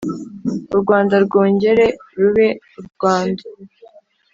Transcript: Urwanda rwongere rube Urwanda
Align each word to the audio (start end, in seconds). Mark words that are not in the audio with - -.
Urwanda 0.73 1.15
rwongere 1.25 1.85
rube 2.19 2.47
Urwanda 2.79 3.43